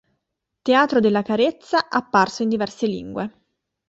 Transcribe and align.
Teatro 0.63 0.99
della 0.99 1.21
carezza," 1.21 1.87
apparso 1.87 2.41
in 2.41 2.49
diverse 2.49 2.87
lingue. 2.87 3.33